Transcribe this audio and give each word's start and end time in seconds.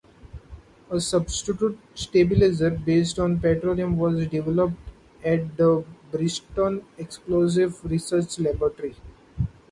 A 0.89 0.99
substitute 0.99 1.77
stabilizer 1.93 2.71
based 2.71 3.19
on 3.19 3.39
petroleum 3.39 3.97
was 3.99 4.25
developed 4.25 4.75
at 5.23 5.55
the 5.57 5.85
Bruceton 6.11 6.83
Explosives 6.97 7.81
Research 7.83 8.39
Laboratory. 8.39 8.95